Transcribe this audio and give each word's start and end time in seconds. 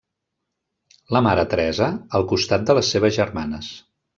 La 1.17 1.21
mare 1.27 1.45
Teresa, 1.53 1.91
al 2.21 2.27
costat 2.35 2.67
de 2.71 2.79
les 2.79 2.91
seves 2.95 3.17
germanes. 3.23 3.71